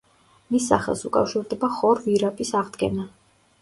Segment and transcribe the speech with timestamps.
[0.55, 3.11] მის სახელს უკავშირდება ხორ-ვირაპის აღდგენა.